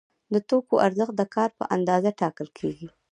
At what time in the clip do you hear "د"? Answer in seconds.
0.33-0.35, 1.17-1.21